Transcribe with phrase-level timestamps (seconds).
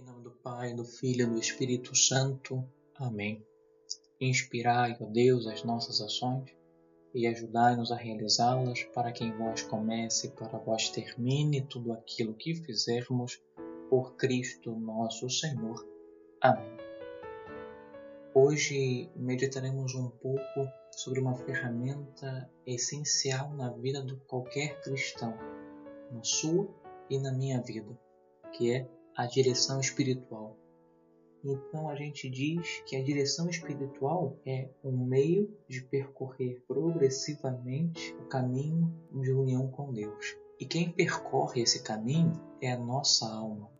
[0.00, 2.66] Em nome do Pai, do Filho e do Espírito Santo.
[2.94, 3.44] Amém.
[4.18, 6.50] Inspirai, ó Deus, as nossas ações
[7.14, 12.32] e ajudai-nos a realizá-las para que em vós comece e para vós termine tudo aquilo
[12.32, 13.42] que fizermos
[13.90, 15.86] por Cristo nosso Senhor.
[16.40, 16.78] Amém.
[18.32, 25.36] Hoje meditaremos um pouco sobre uma ferramenta essencial na vida de qualquer cristão,
[26.10, 26.66] na sua
[27.10, 27.98] e na minha vida,
[28.52, 28.88] que é
[29.20, 30.56] a direção espiritual.
[31.44, 38.24] Então a gente diz que a direção espiritual é um meio de percorrer progressivamente o
[38.24, 40.38] caminho de união com Deus.
[40.58, 43.70] E quem percorre esse caminho é a nossa alma.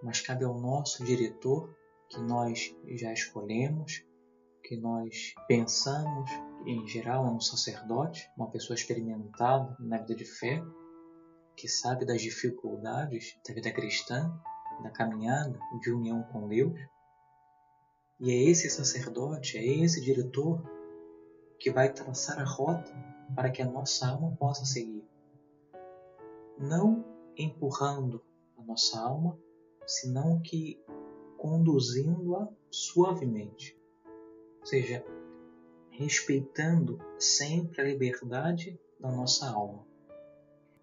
[0.00, 1.76] Mas cabe ao nosso diretor,
[2.08, 4.04] que nós já escolhemos,
[4.62, 6.30] que nós pensamos,
[6.64, 10.62] em geral é um sacerdote, uma pessoa experimentada na vida de fé,
[11.56, 14.32] que sabe das dificuldades da vida cristã,
[14.82, 16.78] da caminhada de união com Deus.
[18.20, 20.62] E é esse sacerdote, é esse diretor
[21.58, 22.92] que vai traçar a rota
[23.34, 25.04] para que a nossa alma possa seguir.
[26.58, 27.04] Não
[27.36, 28.22] empurrando
[28.56, 29.38] a nossa alma,
[29.86, 30.80] senão que
[31.36, 33.78] conduzindo-a suavemente.
[34.60, 35.04] Ou seja,
[35.90, 39.86] respeitando sempre a liberdade da nossa alma.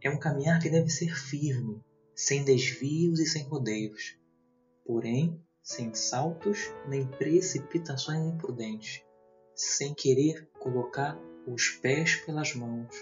[0.01, 1.83] É um caminhar que deve ser firme,
[2.15, 4.17] sem desvios e sem rodeios,
[4.85, 9.03] porém sem saltos nem precipitações imprudentes,
[9.55, 12.95] sem querer colocar os pés pelas mãos.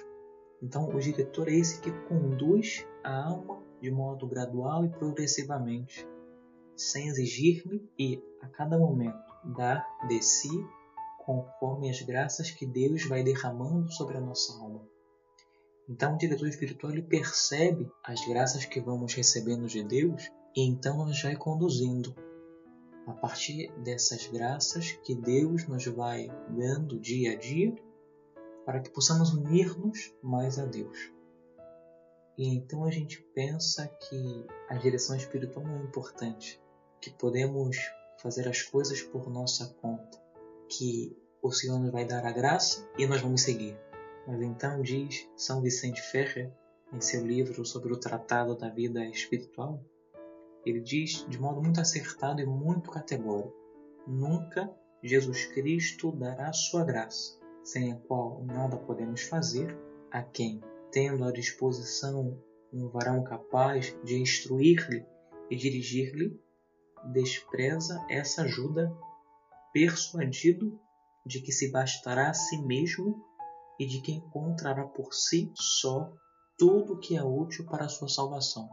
[0.62, 6.06] Então, o diretor é esse que conduz a alma de modo gradual e progressivamente,
[6.76, 9.18] sem exigir-me e, a cada momento,
[9.56, 10.50] dar de si
[11.26, 14.86] conforme as graças que Deus vai derramando sobre a nossa alma.
[15.90, 21.04] Então, o diretor espiritual ele percebe as graças que vamos recebendo de Deus e então
[21.04, 22.16] nos vai conduzindo.
[23.08, 27.76] A partir dessas graças que Deus nos vai dando dia a dia,
[28.68, 31.12] para que possamos unir-nos mais a Deus.
[32.38, 36.62] E então a gente pensa que a direção espiritual não é importante,
[37.02, 37.78] que podemos
[38.22, 40.22] fazer as coisas por nossa conta,
[40.70, 43.76] que o Senhor nos vai dar a graça e nós vamos seguir.
[44.28, 46.52] Mas então diz São Vicente Ferrer,
[46.92, 49.84] em seu livro sobre o Tratado da Vida Espiritual,
[50.66, 53.56] ele diz de modo muito acertado e muito categórico:
[54.08, 54.70] Nunca
[55.02, 59.78] Jesus Cristo dará sua graça, sem a qual nada podemos fazer,
[60.12, 62.38] a quem, tendo à disposição
[62.72, 65.06] um varão capaz de instruir-lhe
[65.50, 66.40] e dirigir-lhe,
[67.12, 68.96] despreza essa ajuda,
[69.74, 70.80] persuadido
[71.26, 73.24] de que se bastará a si mesmo
[73.80, 76.12] e de que encontrará por si só
[76.58, 78.70] tudo o que é útil para a sua salvação.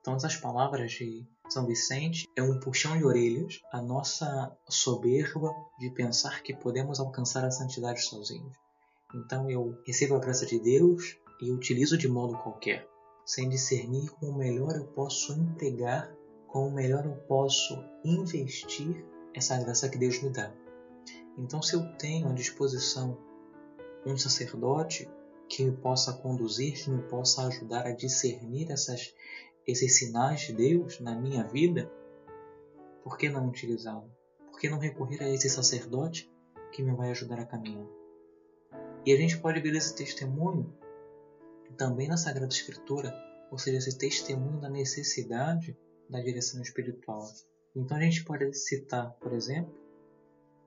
[0.00, 5.90] Então, essas palavras de São Vicente é um puxão de orelhas à nossa soberba de
[5.90, 8.56] pensar que podemos alcançar a santidade sozinhos.
[9.14, 12.86] Então, eu recebo a graça de Deus e utilizo de modo qualquer,
[13.24, 16.10] sem discernir como melhor eu posso empregar,
[16.46, 20.52] como melhor eu posso investir essa graça que Deus me dá.
[21.36, 23.16] Então, se eu tenho à disposição
[24.04, 25.08] um sacerdote
[25.48, 29.14] que me possa conduzir, que me possa ajudar a discernir essas,
[29.66, 31.90] esses sinais de Deus na minha vida,
[33.02, 34.10] por que não utilizá-lo?
[34.50, 36.30] Por que não recorrer a esse sacerdote
[36.72, 37.86] que me vai ajudar a caminhar?
[39.06, 40.72] E a gente pode ver esse testemunho
[41.76, 43.14] também na Sagrada Escritura,
[43.50, 45.78] ou seja, esse testemunho da necessidade
[46.10, 47.26] da direção espiritual.
[47.74, 49.74] Então a gente pode citar, por exemplo,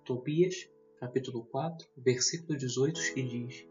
[0.05, 0.69] Tobias
[1.01, 3.67] capítulo 4, versículo 18, que diz: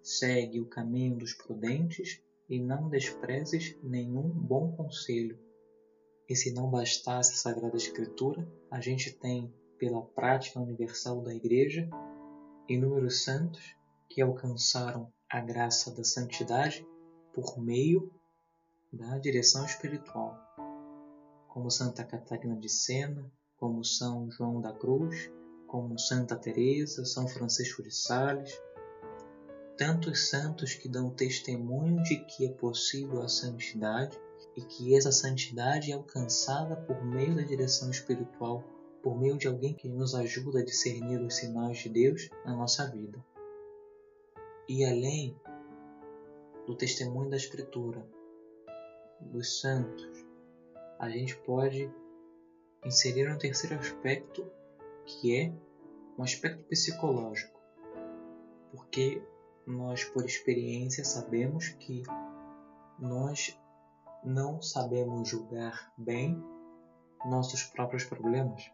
[0.00, 5.36] Segue o caminho dos prudentes e não desprezes nenhum bom conselho.
[6.28, 11.90] E se não bastasse a Sagrada Escritura, a gente tem, pela prática universal da Igreja,
[12.68, 13.74] inúmeros santos
[14.08, 16.86] que alcançaram a graça da santidade
[17.34, 18.08] por meio
[18.92, 20.38] da direção espiritual,
[21.48, 25.28] como Santa Catarina de Sena, como São João da Cruz,
[25.70, 28.60] como Santa Teresa, São Francisco de Sales,
[29.78, 34.20] tantos santos que dão testemunho de que é possível a santidade
[34.56, 38.64] e que essa santidade é alcançada por meio da direção espiritual,
[39.00, 42.90] por meio de alguém que nos ajuda a discernir os sinais de Deus na nossa
[42.90, 43.24] vida.
[44.68, 45.36] E além
[46.66, 48.04] do testemunho da Escritura,
[49.20, 50.26] dos santos,
[50.98, 51.88] a gente pode
[52.84, 54.50] inserir um terceiro aspecto
[55.04, 55.52] que é
[56.18, 57.58] um aspecto psicológico,
[58.70, 59.22] porque
[59.66, 62.02] nós, por experiência, sabemos que
[62.98, 63.58] nós
[64.22, 66.42] não sabemos julgar bem
[67.24, 68.70] nossos próprios problemas.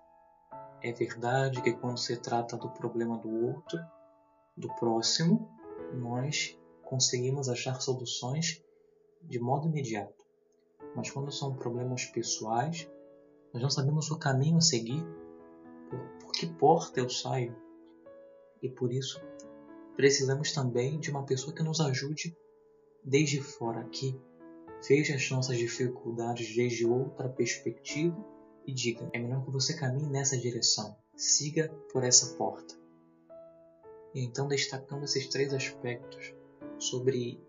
[0.83, 3.79] É verdade que quando se trata do problema do outro,
[4.57, 5.51] do próximo,
[5.95, 8.63] nós conseguimos achar soluções
[9.23, 10.25] de modo imediato.
[10.95, 12.89] Mas quando são problemas pessoais,
[13.53, 15.05] nós não sabemos o caminho a seguir,
[16.37, 17.57] que porta eu saio.
[18.63, 19.21] E por isso,
[19.97, 22.37] precisamos também de uma pessoa que nos ajude
[23.03, 24.15] desde fora, que
[24.87, 28.17] veja as nossas dificuldades desde outra perspectiva
[28.67, 32.75] e diga: é melhor que você caminhe nessa direção, siga por essa porta.
[34.15, 36.35] E então, destacando esses três aspectos
[36.79, 37.41] sobre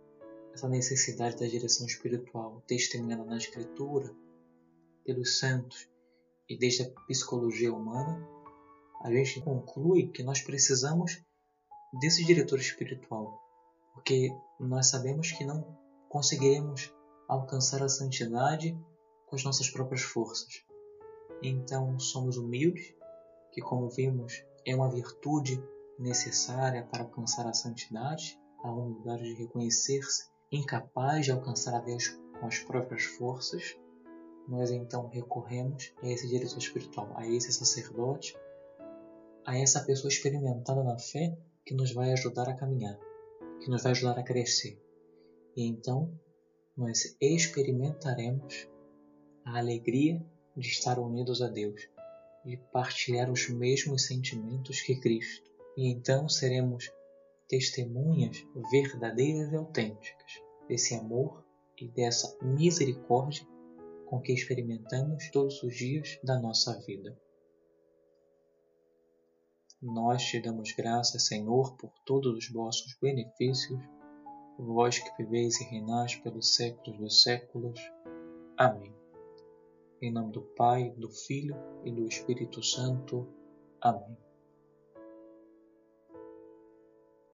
[0.54, 4.16] essa necessidade da direção espiritual testemunhada na Escritura,
[5.04, 5.90] pelos santos
[6.50, 8.37] e desde a psicologia humana,
[9.02, 11.22] a gente conclui que nós precisamos
[12.00, 13.40] desse diretor espiritual,
[13.94, 14.30] porque
[14.60, 15.78] nós sabemos que não
[16.10, 16.94] conseguiremos
[17.28, 18.78] alcançar a santidade
[19.28, 20.64] com as nossas próprias forças.
[21.44, 22.94] Então somos humildes,
[23.52, 25.62] que como vimos é uma virtude
[26.00, 32.10] necessária para alcançar a santidade, a humildade de reconhecer-se incapaz de alcançar a Deus
[32.40, 33.78] com as próprias forças.
[34.48, 38.38] Nós então recorremos a esse diretor espiritual, a esse sacerdote,
[39.48, 43.00] a essa pessoa experimentada na fé que nos vai ajudar a caminhar,
[43.62, 44.78] que nos vai ajudar a crescer.
[45.56, 46.12] E então
[46.76, 48.68] nós experimentaremos
[49.46, 50.22] a alegria
[50.56, 51.90] de estar unidos a Deus,
[52.44, 55.50] de partilhar os mesmos sentimentos que Cristo.
[55.78, 56.92] E então seremos
[57.48, 61.42] testemunhas verdadeiras e autênticas desse amor
[61.78, 63.48] e dessa misericórdia
[64.08, 67.18] com que experimentamos todos os dias da nossa vida.
[69.82, 73.80] Nós te damos graças, Senhor, por todos os vossos benefícios
[74.58, 77.80] vós que viveis e reinais pelos séculos dos séculos.
[78.58, 78.94] Amém.
[80.02, 83.28] Em nome do Pai, do Filho e do Espírito Santo.
[83.82, 84.18] Amém.